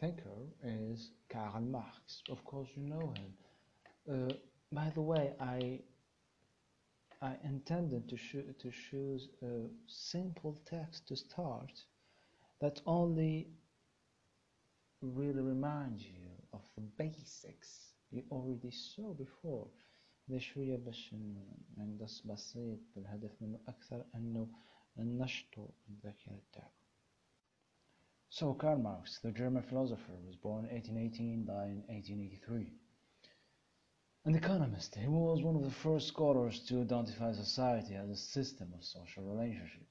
thinker 0.00 0.40
is 0.64 1.12
Karl 1.28 1.60
Marx. 1.60 2.22
Of 2.28 2.44
course, 2.44 2.68
you 2.76 2.82
know 2.82 3.14
him. 3.20 3.32
Uh, 4.12 4.32
by 4.72 4.90
the 4.96 5.00
way, 5.00 5.32
I 5.38 5.80
I 7.22 7.36
intended 7.44 8.08
to, 8.08 8.16
to 8.52 8.70
choose 8.70 9.28
a 9.42 9.68
simple 9.86 10.58
text 10.64 11.08
to 11.08 11.16
start 11.16 11.72
that 12.60 12.80
only 12.86 13.48
really 15.02 15.42
remind 15.42 16.00
you 16.00 16.30
of 16.52 16.62
the 16.76 16.82
basics 16.98 17.92
you 18.10 18.22
already 18.30 18.70
saw 18.70 19.14
before 19.14 19.68
ده 20.28 20.38
شوية 20.38 20.76
باش 20.76 21.14
ندرس 21.76 22.20
بسيط 22.26 22.78
بالهدف 22.96 23.42
منه 23.42 23.60
أكثر 23.68 24.04
أنه 24.14 24.48
ننشطوا 24.96 25.68
الذاكرة 25.88 26.40
تاعكم 26.52 26.80
So 28.32 28.54
Karl 28.54 28.78
Marx, 28.78 29.18
the 29.18 29.32
German 29.32 29.62
philosopher, 29.62 30.14
was 30.24 30.36
born 30.36 30.64
in 30.66 30.70
1818, 30.70 31.44
died 31.46 31.70
in 31.70 31.82
1883. 31.88 32.72
An 34.25 34.33
economist, 34.33 34.95
he 34.95 35.07
was 35.07 35.43
one 35.43 35.55
of 35.55 35.63
the 35.63 35.69
first 35.69 36.07
scholars 36.07 36.59
to 36.61 36.81
identify 36.81 37.31
society 37.31 37.93
as 37.93 38.09
a 38.09 38.15
system 38.15 38.73
of 38.73 38.83
social 38.83 39.23
relationship. 39.23 39.85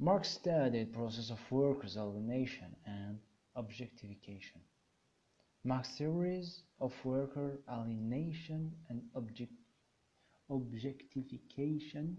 Marx 0.00 0.30
studied 0.30 0.92
process 0.92 1.30
of 1.30 1.38
workers' 1.52 1.96
alienation 1.96 2.74
and 2.84 3.20
objectification. 3.54 4.60
Marx's 5.62 5.98
theories 5.98 6.62
of 6.80 6.92
worker 7.04 7.60
alienation 7.70 8.72
and 8.88 9.02
object 9.14 9.52
objectification 10.50 12.16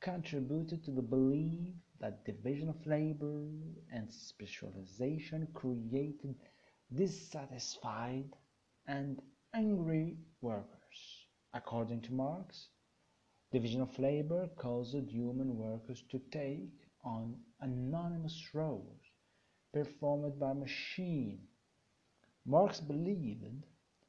contributed 0.00 0.84
to 0.84 0.92
the 0.92 1.02
belief 1.02 1.74
that 1.98 2.24
division 2.24 2.68
of 2.68 2.86
labor 2.86 3.48
and 3.92 4.12
specialization 4.12 5.48
created 5.54 6.36
dissatisfied 6.94 8.30
and 8.86 9.20
angry 9.54 10.16
workers. 10.42 11.26
According 11.54 12.02
to 12.02 12.12
Marx, 12.12 12.68
division 13.50 13.80
of 13.80 13.98
labor 13.98 14.48
caused 14.56 15.08
human 15.08 15.56
workers 15.56 16.02
to 16.10 16.20
take 16.30 16.86
on 17.02 17.34
anonymous 17.60 18.50
roles 18.52 19.00
performed 19.72 20.38
by 20.38 20.52
machine. 20.52 21.40
Marx 22.44 22.80
believed 22.80 23.64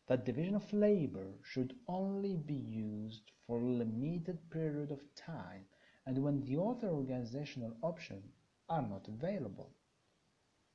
that 0.08 0.26
division 0.26 0.56
of 0.56 0.74
labor 0.74 1.32
should 1.44 1.74
only 1.88 2.36
be 2.36 2.54
used 2.56 3.32
for 3.48 3.62
a 3.62 3.72
limited 3.72 4.38
period 4.52 4.92
of 4.92 5.00
time 5.16 5.66
and 6.06 6.22
when 6.22 6.42
the 6.42 6.62
other 6.62 6.90
organizational 6.90 7.78
options 7.82 8.26
are 8.68 8.82
not 8.82 9.08
available. 9.08 9.72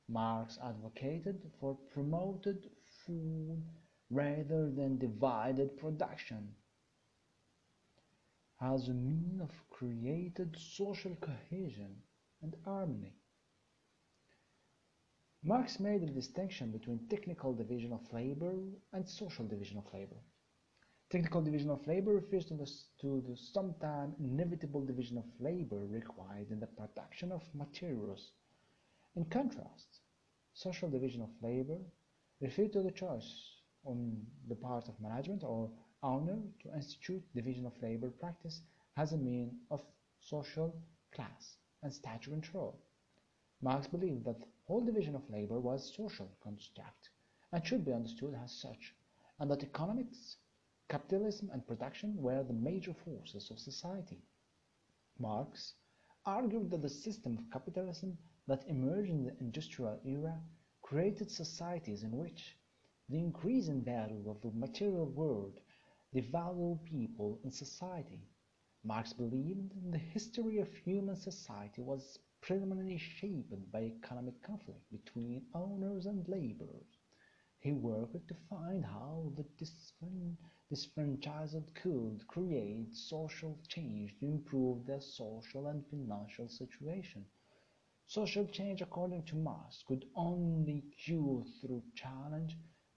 Marx 0.07 0.57
advocated 0.63 1.51
for 1.59 1.77
promoted 1.93 2.69
full 3.05 3.61
rather 4.09 4.69
than 4.69 4.97
divided 4.97 5.77
production 5.77 6.55
as 8.61 8.87
a 8.87 8.93
mean 8.93 9.39
of 9.41 9.51
created 9.69 10.55
social 10.57 11.15
cohesion 11.15 11.95
and 12.41 12.55
harmony. 12.63 13.13
Marx 15.43 15.79
made 15.79 16.01
a 16.01 16.07
distinction 16.07 16.71
between 16.71 17.07
technical 17.07 17.53
division 17.53 17.93
of 17.93 18.01
labor 18.13 18.55
and 18.93 19.07
social 19.07 19.45
division 19.45 19.77
of 19.77 19.93
labor. 19.93 20.15
Technical 21.11 21.41
division 21.41 21.69
of 21.69 21.85
labor 21.85 22.13
refers 22.13 22.45
to 22.45 22.55
the, 22.55 22.71
to 23.01 23.23
the 23.27 23.37
sometime 23.37 24.15
inevitable 24.19 24.83
division 24.83 25.17
of 25.17 25.25
labor 25.39 25.85
required 25.85 26.49
in 26.49 26.59
the 26.59 26.67
production 26.67 27.31
of 27.31 27.43
materials. 27.53 28.31
In 29.15 29.25
contrast, 29.25 29.99
social 30.53 30.89
division 30.89 31.21
of 31.21 31.29
labor 31.43 31.77
refers 32.41 32.71
to 32.71 32.81
the 32.81 32.91
choice 32.91 33.54
on 33.85 34.25
the 34.49 34.55
part 34.55 34.87
of 34.87 34.99
management 34.99 35.43
or 35.43 35.69
owner 36.03 36.37
to 36.61 36.75
institute 36.75 37.23
division 37.33 37.65
of 37.65 37.81
labor 37.81 38.09
practice 38.09 38.61
as 38.97 39.13
a 39.13 39.17
mean 39.17 39.51
of 39.71 39.81
social 40.19 40.75
class 41.13 41.57
and 41.83 41.93
status 41.93 42.27
control. 42.27 42.79
Marx 43.61 43.87
believed 43.87 44.25
that 44.25 44.39
the 44.39 44.47
whole 44.67 44.83
division 44.83 45.15
of 45.15 45.29
labor 45.29 45.59
was 45.59 45.95
social 45.95 46.29
construct 46.43 47.09
and 47.51 47.65
should 47.65 47.85
be 47.85 47.93
understood 47.93 48.35
as 48.43 48.51
such, 48.51 48.93
and 49.39 49.49
that 49.49 49.63
economics, 49.63 50.37
capitalism, 50.89 51.49
and 51.53 51.65
production 51.67 52.15
were 52.17 52.43
the 52.43 52.53
major 52.53 52.93
forces 52.93 53.49
of 53.51 53.59
society. 53.59 54.21
Marx 55.19 55.73
argued 56.25 56.69
that 56.71 56.81
the 56.81 56.89
system 56.89 57.37
of 57.37 57.51
capitalism 57.51 58.17
that 58.47 58.67
emerged 58.67 59.09
in 59.09 59.23
the 59.23 59.35
industrial 59.39 59.99
era 60.05 60.39
created 60.81 61.31
societies 61.31 62.03
in 62.03 62.11
which 62.11 62.57
the 63.09 63.19
increase 63.19 63.67
in 63.67 63.83
value 63.83 64.29
of 64.29 64.41
the 64.41 64.51
material 64.51 65.05
world 65.05 65.59
the 66.13 66.21
devalue 66.21 66.83
people 66.85 67.39
in 67.43 67.51
society. 67.51 68.21
Marx 68.83 69.13
believed 69.13 69.69
that 69.69 69.91
the 69.91 69.97
history 69.97 70.59
of 70.59 70.73
human 70.73 71.15
society 71.15 71.81
was 71.81 72.19
predominantly 72.41 72.97
shaped 72.97 73.71
by 73.71 73.81
economic 73.81 74.41
conflict 74.41 74.81
between 74.91 75.45
owners 75.53 76.05
and 76.05 76.27
laborers. 76.27 76.97
He 77.59 77.73
worked 77.73 78.27
to 78.27 78.35
find 78.49 78.85
how 78.85 79.33
the 79.35 79.45
disfranchised 80.69 81.73
could 81.75 82.27
create 82.27 82.95
social 82.95 83.59
change 83.67 84.15
to 84.19 84.25
improve 84.27 84.85
their 84.85 85.01
social 85.01 85.67
and 85.67 85.85
financial 85.87 86.47
situation. 86.47 87.25
Social 88.07 88.45
change, 88.45 88.81
according 88.81 89.23
to 89.25 89.35
Marx, 89.35 89.83
could 89.87 90.05
only 90.15 90.83
occur 91.07 91.43
through 91.59 91.83
challenge 91.95 92.55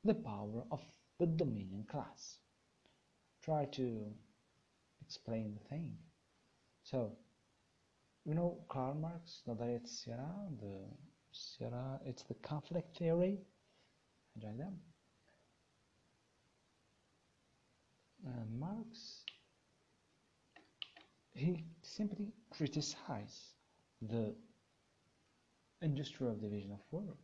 the 0.09 0.15
power 0.15 0.65
of 0.73 0.81
the 1.19 1.27
dominant 1.27 1.87
class. 1.87 2.38
Try 3.45 3.67
to 3.73 4.07
explain 5.03 5.55
the 5.55 5.69
thing. 5.69 5.93
So, 6.83 7.12
you 8.25 8.35
know 8.35 8.59
Karl 8.71 8.95
Marx, 8.95 9.43
not 9.47 9.59
that 9.59 9.69
it's 9.69 10.05
Sierra, 10.05 10.49
the 10.61 10.81
Sierra, 11.33 12.00
it's 12.07 12.23
the 12.23 12.35
conflict 12.35 12.97
theory. 12.97 13.38
Enjoy 14.35 14.57
them. 14.57 14.77
Marx, 18.50 19.25
he 21.35 21.65
simply 21.83 22.33
criticized 22.50 23.55
the 24.03 24.35
industrial 25.83 26.35
division 26.35 26.73
of 26.73 26.81
work 26.91 27.19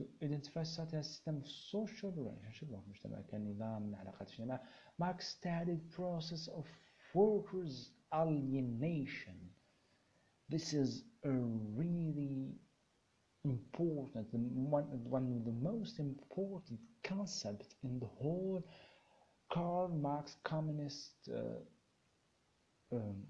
to 0.00 0.06
identify 0.22 0.62
such 0.62 0.92
a 0.92 1.02
system 1.02 1.36
of 1.36 1.48
social 1.48 2.10
relationship 2.12 2.68
مجتمع 2.88 3.20
كنظام 3.20 3.82
من 3.82 3.94
علاقات 3.94 4.30
اجتماعية 4.30 4.62
Marx 5.02 5.36
studied 5.36 5.90
process 5.90 6.48
of 6.48 6.66
workers 7.14 7.90
alienation 8.14 9.36
this 10.48 10.72
is 10.72 11.04
a 11.24 11.30
really 11.30 12.54
important 13.44 14.26
one, 14.32 14.84
one 15.10 15.26
of 15.36 15.44
the 15.44 15.52
most 15.70 15.98
important 15.98 16.80
concepts 17.02 17.74
in 17.82 17.98
the 18.00 18.06
whole 18.06 18.64
Karl 19.52 19.88
Marx 19.88 20.36
communist 20.44 21.28
uh, 21.32 22.96
um, 22.96 23.22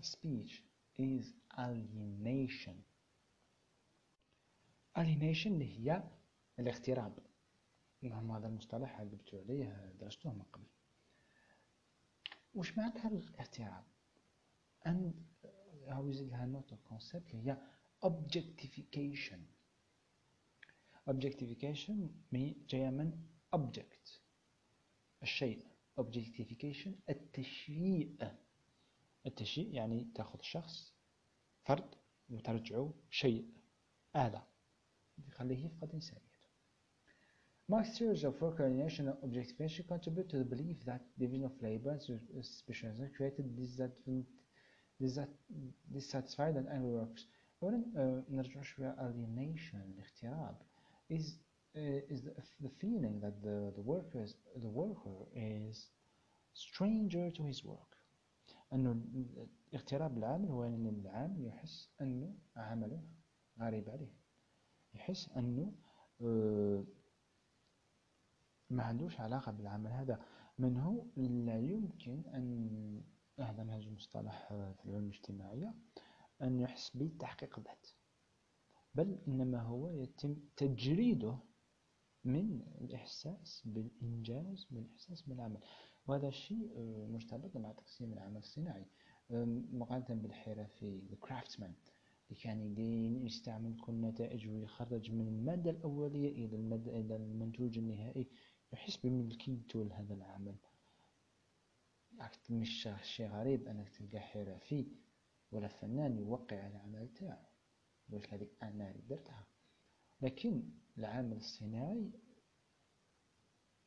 speech 0.00 0.62
is 0.98 1.32
alienation 1.58 2.74
Alienation 4.97 5.47
اللي 5.47 5.79
هي 5.79 6.03
الاغتراب. 6.59 7.13
المهم 8.03 8.31
هذا 8.31 8.47
المصطلح 8.47 8.99
قلبتوا 8.99 9.39
عليه 9.41 9.93
درستوه 9.99 10.33
من 10.33 10.41
قبل. 10.41 10.67
وش 12.55 12.77
معناتها 12.77 13.07
الاغتراب 13.07 13.83
and 14.87 15.13
يزيد 15.87 16.29
لها 16.29 16.45
نوت 16.45 16.73
كونسبت 16.73 17.33
اللي 17.33 17.51
هي 17.51 17.57
objectification. 18.05 19.39
Objectification 21.09 21.97
جاية 22.67 22.89
من 22.89 23.27
object. 23.55 24.09
الشيء. 25.23 25.67
Objectification 25.99 26.89
التشييء. 27.09 28.31
التشييء 29.25 29.73
يعني 29.73 30.11
تأخذ 30.15 30.41
شخص 30.41 30.93
فرد 31.63 31.95
وترجعه 32.29 32.93
شيء 33.09 33.53
آلة. 34.15 34.52
يخليه 35.28 35.66
يفقد 35.66 35.92
إنسانيته 35.94 36.38
Marx's 37.70 37.98
theories 37.98 38.24
of 38.24 38.40
work 38.40 38.60
alienation 38.60 39.08
and 39.08 39.18
objectification 39.22 39.84
contribute 39.86 40.28
to 40.30 40.38
the 40.38 40.44
belief 40.44 40.82
that 40.86 41.02
division 41.18 41.44
of 41.44 41.52
labor 41.60 41.90
and 42.08 42.44
specialization 42.44 43.12
created 43.14 43.44
dissatisfied 45.92 46.56
and 46.56 46.66
angry 46.68 46.92
workers. 46.92 47.26
أولا 47.62 48.24
نرجع 48.30 48.62
شوية 48.62 48.96
alienation 48.98 49.74
الاغتراب 49.74 50.56
is 51.12 51.24
uh, 51.76 52.14
is 52.14 52.22
the, 52.22 52.32
the 52.60 52.70
feeling 52.80 53.20
that 53.20 53.42
the 53.42 53.72
the 53.76 53.82
worker 53.82 54.22
is 54.22 54.34
the 54.56 54.68
worker 54.82 55.16
is 55.34 55.90
stranger 56.54 57.30
to 57.30 57.42
his 57.42 57.64
work 57.64 57.98
أنه 58.72 59.02
اغتراب 59.74 60.18
العامل 60.18 60.48
هو 60.48 60.64
أن 60.64 60.86
العامل 60.86 61.44
يحس 61.46 61.90
أنه 62.00 62.34
عمله 62.56 63.02
غريب 63.60 63.90
عليه 63.90 64.12
يحس 64.93 65.29
أنه 65.29 65.73
ما 68.69 68.83
عندوش 68.83 69.19
علاقة 69.19 69.51
بالعمل 69.51 69.91
هذا. 69.91 70.25
منه 70.57 71.11
لا 71.17 71.59
يمكن 71.59 72.23
أن 72.27 73.03
هذا 73.39 73.63
منهج 73.63 73.89
مصطلح 73.89 74.47
في 74.47 74.85
العلوم 74.85 75.03
الاجتماعية 75.03 75.75
أن 76.41 76.59
يحس 76.59 76.97
بتحقيق 76.97 77.59
الذات 77.59 77.87
بل 78.95 79.19
إنما 79.27 79.61
هو 79.61 79.89
يتم 79.89 80.35
تجريده 80.57 81.39
من 82.23 82.61
الإحساس 82.81 83.61
بالإنجاز 83.65 84.67
من 84.71 84.81
الإحساس 84.81 85.21
بالعمل. 85.21 85.61
وهذا 86.07 86.27
الشيء 86.27 86.79
مرتبط 87.09 87.57
مع 87.57 87.71
تقسيم 87.71 88.13
العمل 88.13 88.37
الصناعي. 88.37 88.85
مقارنة 89.29 90.21
بالحرفي 90.21 91.01
the 91.09 91.27
craftsman. 91.27 91.92
اللي 92.33 92.43
كان 92.43 92.61
يدين 92.61 93.25
يستعمل 93.25 93.77
كل 93.79 93.93
نتائج 94.01 94.47
ويخرج 94.47 95.11
من 95.11 95.27
المادة 95.27 95.69
الأولية 95.71 96.45
إلى 96.45 96.55
المادة 96.55 96.91
إلى 96.99 97.15
المنتوج 97.15 97.77
النهائي 97.77 98.27
يحس 98.73 98.97
بملكيته 98.97 99.85
لهذا 99.85 100.13
العمل. 100.13 100.55
مش 102.49 102.89
شيء 103.01 103.27
غريب 103.27 103.67
أنك 103.67 103.89
تلقى 103.89 104.19
حرفي 104.19 104.87
ولا 105.51 105.67
فنان 105.67 106.17
يوقع 106.17 106.63
على 106.63 106.75
العمل 106.75 107.13
تاعو 107.13 107.45
يقول 108.09 108.25
هذيك 108.31 108.49
أنا 108.63 108.91
اللي 108.91 109.01
درتها؟ 109.09 109.47
لكن 110.21 110.63
العامل 110.97 111.37
الصناعي 111.37 112.11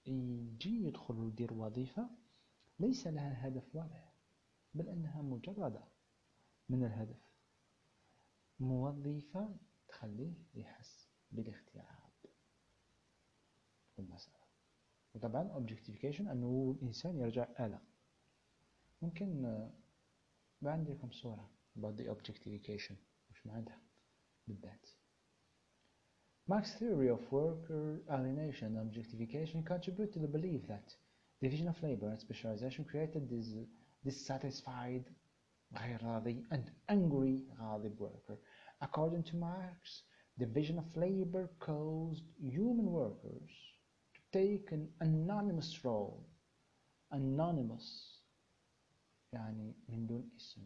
يجي 0.06 0.84
يدخل 0.86 1.28
يدير 1.28 1.52
وظيفة 1.52 2.10
ليس 2.80 3.06
لها 3.06 3.48
هدف 3.48 3.76
واضح 3.76 4.12
بل 4.74 4.88
أنها 4.88 5.22
مجردة 5.22 5.84
من 6.68 6.84
الهدف. 6.84 7.25
موظفة 8.60 9.56
تخليه 9.88 10.34
يحس 10.54 11.08
بالاغتراب 11.32 12.10
في 13.92 13.98
المسألة 13.98 14.46
وطبعا 15.14 15.48
objectification 15.66 16.20
أنه 16.20 16.76
الإنسان 16.78 17.16
يرجع 17.16 17.48
آلة 17.60 17.80
ممكن 19.02 19.42
ما 20.62 20.70
عندكم 20.72 21.10
صورة 21.10 21.50
about 21.78 21.96
the 21.96 22.04
objectification 22.08 22.94
وش 23.30 23.46
معناتها 23.46 23.80
بالذات 24.48 24.88
Marx's 26.48 26.74
theory 26.78 27.08
of 27.08 27.20
worker 27.32 28.00
alienation 28.08 28.76
and 28.76 28.86
objectification 28.88 29.64
contribute 29.64 30.12
to 30.12 30.20
the 30.20 30.28
belief 30.28 30.66
that 30.68 30.94
division 31.42 31.68
of 31.68 31.82
labor 31.82 32.08
and 32.08 32.20
specialization 32.20 32.84
created 32.84 33.28
this 33.28 33.48
dissatisfied 34.04 35.04
غير 35.77 36.03
راضي 36.03 36.43
and 36.51 36.71
angry 36.89 37.53
غاضب 37.59 37.97
worker. 37.99 38.37
According 38.81 39.23
to 39.23 39.35
Marx, 39.35 40.03
division 40.37 40.77
of 40.77 40.95
labor 40.95 41.49
caused 41.59 42.25
human 42.39 42.91
workers 42.91 43.51
to 44.15 44.21
take 44.31 44.71
an 44.71 44.89
anonymous 44.99 45.85
role. 45.85 46.25
Anonymous 47.11 48.21
يعني 49.33 49.75
من 49.89 50.07
دون 50.07 50.29
اسم 50.37 50.61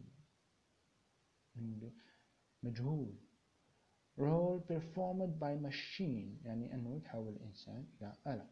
من 1.55 1.79
دون 1.79 1.93
مجهول 2.63 3.15
role 4.17 4.59
performed 4.67 5.39
by 5.39 5.55
machine 5.55 6.45
يعني 6.45 6.73
أنه 6.73 6.95
يتحول 6.95 7.33
الإنسان 7.33 7.87
إلى 8.01 8.13
آلة 8.27 8.47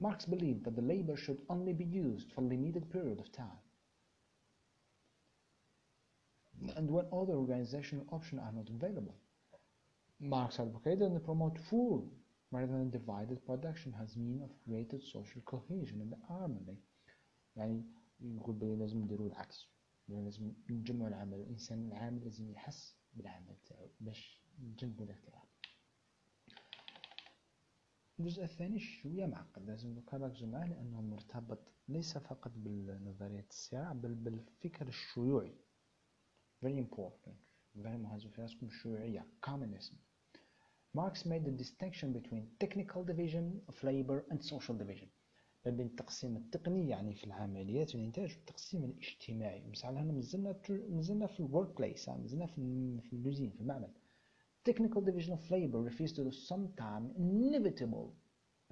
Marx 0.00 0.24
believed 0.24 0.64
that 0.64 0.76
the 0.76 0.82
labor 0.82 1.16
should 1.16 1.40
only 1.48 1.72
be 1.72 1.84
used 1.84 2.32
for 2.32 2.40
a 2.40 2.44
limited 2.44 2.90
period 2.90 3.20
of 3.20 3.30
time 3.32 3.60
And 6.77 6.89
when 6.89 7.05
other 7.19 7.33
organizational 7.33 8.05
options 8.11 8.41
are 8.41 8.51
not 8.51 8.69
available. 8.69 9.15
Marx 10.19 10.59
advocated 10.59 11.11
and 11.11 11.23
promoted 11.23 11.63
full 11.69 12.11
rather 12.51 12.73
than 12.73 12.89
divided 12.89 13.45
production 13.45 13.93
as 14.01 14.17
means 14.17 14.43
of 14.43 14.49
greater 14.67 14.99
social 14.99 15.41
cohesion 15.45 16.01
and 16.01 16.13
harmony. 16.27 16.77
يعني 17.55 17.83
يقول 18.21 18.55
بلي 18.55 18.75
لازم 18.75 19.01
نديروا 19.01 19.27
العكس. 19.27 19.67
لازم 20.07 20.53
نجمعوا 20.69 21.07
العمل. 21.07 21.39
الإنسان 21.39 21.87
العامل 21.87 22.23
لازم 22.23 22.51
يحس 22.51 22.95
بالعمل 23.13 23.55
تاعو 23.65 23.89
باش 23.99 24.41
نجنبوا 24.59 25.05
الاغتراب 25.05 25.49
الجزء 28.19 28.43
الثاني 28.43 28.79
شوية 28.79 29.25
معقد. 29.25 29.65
لازم 29.65 29.89
نركزوا 29.89 30.47
معاه 30.47 30.67
لأنه 30.67 31.01
مرتبط 31.01 31.59
ليس 31.87 32.17
فقط 32.17 32.51
بالنظرية 32.55 33.45
الصراع 33.49 33.93
بل 33.93 34.15
بالفكر 34.15 34.87
الشيوعي. 34.87 35.55
very 36.62 36.78
important 36.78 37.36
very 37.76 37.96
مهم 37.96 38.18
في 38.18 38.42
راسكم 38.42 38.66
الشيوعية 38.66 39.26
communism 39.46 39.94
Marx 40.96 41.24
made 41.26 41.44
the 41.44 41.56
distinction 41.62 42.12
between 42.12 42.44
technical 42.60 43.02
division 43.04 43.60
of 43.68 43.82
labor 43.82 44.24
and 44.30 44.42
social 44.42 44.74
division 44.74 45.08
ما 45.66 45.70
بين 45.70 45.86
التقسيم 45.86 46.36
التقني 46.36 46.88
يعني 46.88 47.14
في 47.14 47.24
العمليات 47.24 47.94
والإنتاج 47.94 48.36
والتقسيم 48.36 48.84
الاجتماعي 48.84 49.66
مثلا 49.70 50.02
هنا 50.02 50.12
مازلنا 50.12 50.60
مازلنا 50.68 51.26
في 51.26 51.40
الورك 51.40 51.76
بليس 51.76 52.08
مازلنا 52.08 52.46
في 52.46 52.54
في 53.00 53.12
اللوزين 53.12 53.50
في 53.50 53.60
المعمل 53.60 53.90
technical 54.70 55.00
division 55.00 55.32
of 55.32 55.50
labor 55.50 55.90
refers 55.90 56.12
to 56.12 56.22
the 56.24 56.32
sometime 56.32 57.04
inevitable 57.18 58.08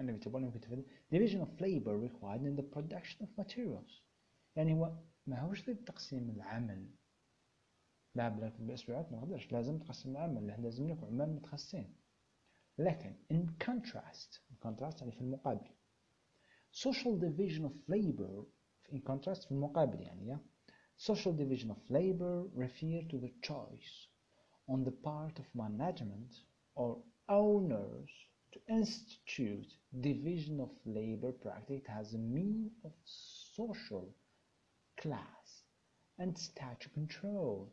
inevitable 0.00 0.36
يمكن 0.36 0.84
division 1.14 1.40
of 1.40 1.60
labor 1.60 1.96
required 2.08 2.42
in 2.42 2.56
the 2.56 2.76
production 2.76 3.26
of 3.26 3.44
materials 3.44 4.02
يعني 4.56 4.74
هو 4.74 4.98
ما 5.26 5.40
هوش 5.40 5.70
ضد 5.70 5.84
تقسيم 5.84 6.30
العمل 6.30 6.86
لا 8.16 8.28
بالاسبوعات 8.28 9.12
ما 9.12 9.18
نقدرش 9.18 9.52
لازم 9.52 9.78
تقسم 9.78 10.10
العمل 10.10 10.62
لازم 10.62 10.88
لك 10.88 11.04
عمال 11.04 11.34
متخصصين 11.34 11.94
لكن 12.78 13.14
in 13.32 13.66
contrast 13.66 14.40
in 14.50 14.68
contrast 14.68 15.00
يعني 15.00 15.12
في 15.12 15.20
المقابل 15.20 15.70
social 16.72 17.18
division 17.20 17.64
of 17.64 17.74
labor 17.88 18.44
in 18.92 18.98
contrast 18.98 19.46
في 19.46 19.52
المقابل 19.52 20.00
يعني 20.00 20.38
social 20.98 21.32
division 21.32 21.70
of 21.70 21.90
labor 21.90 22.48
refer 22.54 23.02
to 23.10 23.18
the 23.18 23.32
choice 23.48 24.08
on 24.68 24.84
the 24.84 24.94
part 25.08 25.38
of 25.38 25.46
management 25.54 26.32
or 26.74 27.02
owners 27.28 28.10
to 28.52 28.58
institute 28.68 29.70
division 30.00 30.60
of 30.60 30.70
labor 30.84 31.32
practice 31.32 31.82
as 31.88 32.14
a 32.14 32.18
mean 32.18 32.70
of 32.84 32.92
social 33.04 34.14
class 35.00 35.64
and 36.18 36.36
status 36.36 36.92
control. 36.94 37.72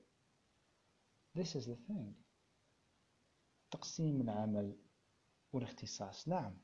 This 1.34 1.56
is 1.56 1.66
the 1.66 1.76
thing. 1.88 2.14
تقسيم 3.70 4.20
العمل 4.20 4.76
والاختصاص. 5.52 6.28
نعم. 6.28 6.58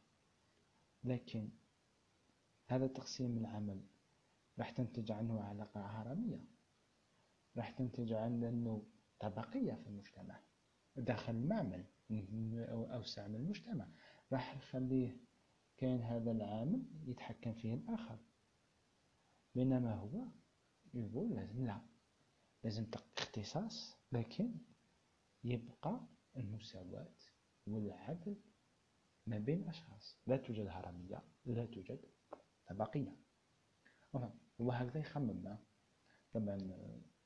لكن 1.04 1.50
هذا 2.66 2.86
تقسيم 2.86 3.38
العمل 3.38 3.86
راح 4.58 4.70
تنتج 4.70 5.12
عنه 5.12 5.42
علاقة 5.42 5.80
هرمية 5.80 6.44
راح 7.56 7.70
تنتج 7.70 8.12
عنه 8.12 8.86
طبقية 9.20 9.74
في 9.74 9.86
المجتمع 9.86 10.40
داخل 10.96 11.32
المعمل 11.32 11.84
أو 12.54 12.84
أوسع 12.84 13.28
من 13.28 13.34
المجتمع. 13.34 13.88
راح 14.32 14.56
يخليه 14.56 15.16
كاين 15.76 16.02
هذا 16.02 16.30
العامل 16.30 16.82
يتحكم 17.06 17.54
فيه 17.54 17.74
الآخر. 17.74 18.18
بينما 19.54 19.94
هو 19.94 20.26
يقول 20.94 21.34
لازم 21.34 21.66
لا 21.66 21.80
لازم 22.64 22.86
اختصاص. 23.18 23.99
لكن 24.12 24.54
يبقى 25.44 26.00
المساواة 26.36 27.14
والعدل 27.66 28.36
ما 29.26 29.38
بين 29.38 29.68
أشخاص. 29.68 30.18
لا 30.26 30.36
توجد 30.36 30.66
هرمية 30.66 31.22
لا 31.44 31.66
توجد 31.66 32.00
طبقية. 32.68 33.16
هو 34.60 34.72
هكذا 34.72 35.00
يخمم 35.00 35.58
طبعا 36.32 36.58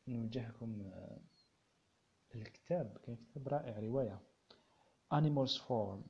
نوجهكم 0.08 0.92
الكتاب. 2.34 2.98
كان 2.98 3.16
كتاب 3.16 3.48
رائع 3.48 3.78
رواية. 3.78 4.22
Animals 5.14 5.60
Farm 5.60 6.00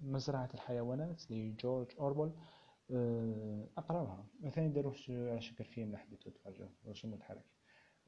مزرعة 0.00 0.50
الحيوانات 0.54 1.30
لجورج 1.30 1.96
أوربل. 1.98 2.32
أقرأها. 3.78 4.26
مثلا 4.40 4.68
داروه 4.68 4.94
على 5.08 5.40
شكل 5.40 5.64
فيلم 5.64 5.92
لحبيتو 5.92 6.30
تفرجوه 6.30 6.72
رسوم 6.86 7.10
متحرك 7.10 7.44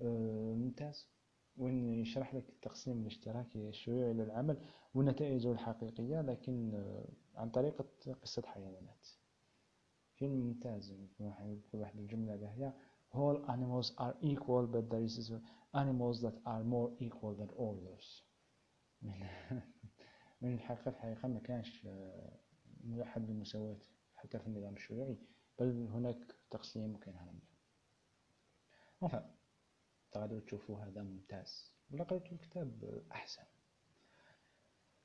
ممتاز. 0.03 1.09
وين 1.57 1.95
يشرح 1.95 2.35
لك 2.35 2.49
التقسيم 2.49 3.01
الاشتراكي 3.01 3.69
الشيوعي 3.69 4.13
للعمل 4.13 4.57
ونتائجه 4.95 5.53
الحقيقية 5.53 6.21
لكن 6.21 6.85
عن 7.35 7.51
طريقة 7.51 7.85
قصة 8.23 8.43
حيوانات. 8.47 9.09
فيلم 10.15 10.33
ممتاز 10.33 10.93
في 11.17 11.77
واحد 11.77 11.99
الجملة 11.99 12.37
باهية 12.37 12.75
all 13.13 13.39
animals 13.49 13.93
are 13.99 14.15
equal 14.23 14.67
but 14.67 14.89
there 14.91 15.03
is 15.03 15.33
animals 15.75 16.21
that 16.23 16.37
are 16.47 16.63
more 16.65 16.91
equal 17.01 17.35
than 17.35 17.51
others. 17.59 18.23
من 20.43 20.55
الحقيقة 20.55 20.89
الحقيقة 20.89 21.29
ما 21.29 21.41
كانش 21.41 21.87
موحد 22.85 23.27
بالمساواة 23.27 23.79
حتى 24.15 24.39
في 24.39 24.47
النظام 24.47 24.75
الشيوعي 24.75 25.19
بل 25.59 25.89
هناك 25.93 26.37
تقسيم 26.51 26.95
وكاين 26.95 27.17
هرمية 27.17 27.51
تقدروا 30.12 30.40
تشوفوا 30.40 30.80
هذا 30.80 31.02
ممتاز 31.02 31.72
ولا 31.92 32.04
قريتوا 32.04 32.32
الكتاب 32.32 33.04
أحسن 33.12 33.44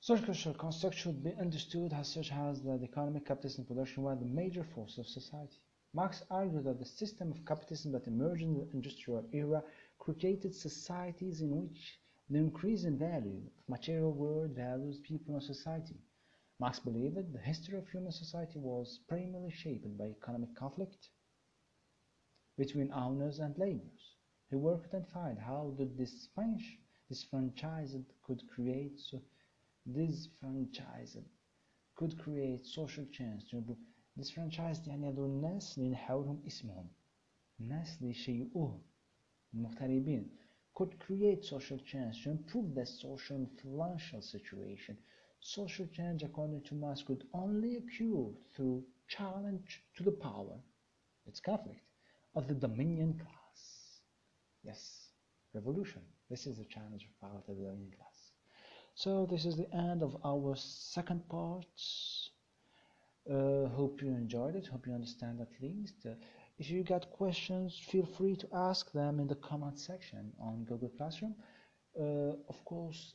Social 0.02 0.54
construct 0.54 0.94
should 0.94 1.22
be 1.22 1.34
understood 1.34 1.92
as 1.92 2.08
such 2.08 2.32
as 2.32 2.62
that 2.62 2.82
economic 2.82 3.26
capitalism 3.26 3.66
production 3.66 4.02
were 4.02 4.16
the 4.16 4.24
major 4.24 4.64
force 4.64 4.96
of 4.96 5.06
society. 5.06 5.60
Marx 5.92 6.22
argued 6.30 6.64
that 6.64 6.78
the 6.78 6.86
system 6.86 7.30
of 7.32 7.44
capitalism 7.44 7.92
that 7.92 8.06
emerged 8.06 8.42
in 8.42 8.54
the 8.54 8.70
industrial 8.72 9.28
era 9.32 9.62
created 9.98 10.54
societies 10.54 11.42
in 11.42 11.50
which 11.60 12.00
the 12.30 12.38
increase 12.38 12.84
in 12.84 12.96
value 12.96 13.42
of 13.46 13.68
material 13.68 14.12
world 14.12 14.52
values 14.52 15.00
people 15.00 15.34
and 15.34 15.42
society. 15.42 16.00
Marx 16.58 16.78
believed 16.78 17.16
that 17.16 17.32
the 17.32 17.38
history 17.38 17.76
of 17.76 17.88
human 17.88 18.12
society 18.12 18.58
was 18.58 19.00
primarily 19.08 19.50
shaped 19.50 19.98
by 19.98 20.06
economic 20.06 20.54
conflict 20.54 21.10
between 22.56 22.92
owners 22.92 23.38
and 23.38 23.58
laborers. 23.58 24.13
He 24.54 24.56
worked 24.56 24.94
and 24.94 25.06
found 25.06 25.38
how 25.38 25.74
the 25.78 25.86
disfranchised 27.08 28.04
could 28.22 28.42
create 28.48 29.00
so 29.00 29.22
disfranchised 29.90 31.28
could 31.96 32.18
create 32.18 32.66
social 32.66 33.06
change 33.06 33.54
disfranchised 34.16 34.86
يعني 34.88 35.08
هذو 35.08 35.26
الناس 35.26 35.78
اللي 35.78 35.90
نحاولهم 35.90 36.42
اسمهم 36.46 36.88
الناس 37.60 37.98
اللي 37.98 38.10
يشيئوهم 38.10 38.82
المغتربين 39.54 40.30
could 40.80 40.98
create 40.98 41.44
social 41.44 41.78
change 41.78 42.22
to 42.24 42.30
improve 42.30 42.74
their 42.74 42.86
social 42.86 43.36
and 43.36 43.48
financial 43.60 44.22
situation. 44.22 44.96
Social 45.40 45.86
change, 45.88 46.22
according 46.22 46.62
to 46.62 46.74
Marx, 46.74 47.02
could 47.02 47.24
only 47.34 47.76
occur 47.76 48.24
through 48.54 48.84
challenge 49.08 49.82
to 49.96 50.02
the 50.02 50.16
power, 50.28 50.56
its 51.26 51.40
conflict, 51.40 51.82
of 52.34 52.48
the 52.48 52.54
dominion 52.54 53.12
class. 53.22 53.43
Yes, 54.65 55.09
revolution. 55.53 56.01
This 56.29 56.47
is 56.47 56.57
the 56.57 56.65
challenge 56.65 57.05
of 57.05 57.21
power 57.21 57.41
to 57.45 57.51
learning 57.53 57.93
class. 57.97 58.31
So 58.95 59.27
this 59.29 59.45
is 59.45 59.55
the 59.57 59.71
end 59.73 60.01
of 60.01 60.17
our 60.25 60.55
second 60.55 61.27
part. 61.29 61.65
Uh, 63.29 63.67
hope 63.69 64.01
you 64.01 64.09
enjoyed 64.09 64.55
it. 64.55 64.67
Hope 64.67 64.87
you 64.87 64.93
understand 64.93 65.39
at 65.41 65.51
least. 65.61 66.05
Uh, 66.05 66.15
if 66.57 66.69
you 66.69 66.83
got 66.83 67.11
questions, 67.11 67.77
feel 67.91 68.05
free 68.05 68.35
to 68.37 68.47
ask 68.53 68.91
them 68.91 69.19
in 69.19 69.27
the 69.27 69.35
comment 69.35 69.77
section 69.79 70.31
on 70.39 70.63
Google 70.63 70.89
Classroom. 70.97 71.35
Uh, 71.99 72.33
of 72.49 72.63
course, 72.65 73.13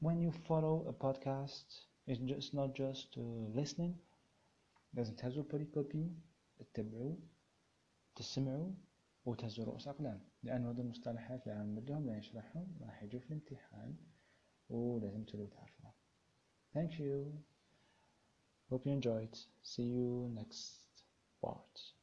when 0.00 0.20
you 0.20 0.32
follow 0.46 0.84
a 0.88 0.92
podcast, 0.92 1.64
it's 2.06 2.20
just 2.20 2.54
not 2.54 2.74
just 2.74 3.16
uh, 3.16 3.20
listening. 3.54 3.94
There's 4.94 5.08
a 5.10 5.12
Tezo 5.12 5.44
Polycopy, 5.44 6.10
a 6.60 6.64
Tableau, 6.74 7.16
the 8.16 8.22
Simero, 8.22 8.72
وتهزوا 9.28 9.64
رؤوس 9.64 9.88
أقلام 9.88 10.20
لأن 10.42 10.66
هذه 10.66 10.80
المصطلحات 10.80 11.48
عم 11.48 11.74
بدهم 11.74 12.06
لا 12.06 12.18
يشرحهم 12.18 12.78
راح 12.80 13.02
يجوا 13.02 13.20
في 13.20 13.26
الامتحان 13.26 13.96
ولازم 14.68 15.24
تلو 15.24 15.46
تعرفوها 15.46 15.94
Thank 16.74 16.98
you. 16.98 17.32
Hope 18.70 18.84
you 18.86 18.92
enjoyed. 18.92 19.34
See 19.62 19.88
you 19.96 20.30
next 20.34 21.97